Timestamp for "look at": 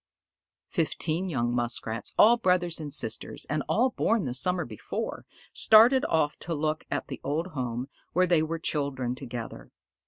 6.55-7.05